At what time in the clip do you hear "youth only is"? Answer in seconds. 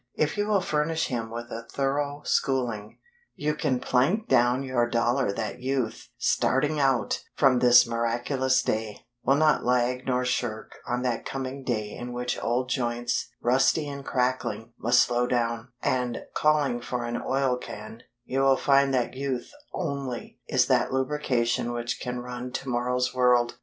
19.13-20.65